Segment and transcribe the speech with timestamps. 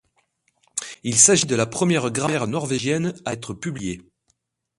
[1.03, 4.01] Il s'agit de la première grammaire norvégienne à être publiée.